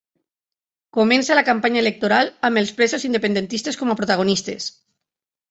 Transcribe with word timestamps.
Comença 0.97 1.37
la 1.39 1.43
campanya 1.49 1.79
electoral 1.83 2.31
amb 2.49 2.63
els 2.63 2.73
presos 2.81 3.07
independentistes 3.11 3.79
com 3.83 3.95
a 3.95 3.99
protagonistes. 4.01 4.73